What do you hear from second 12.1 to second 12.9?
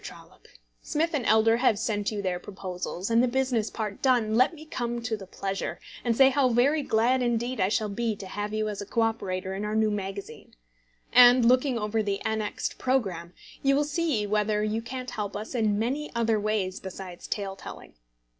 annexed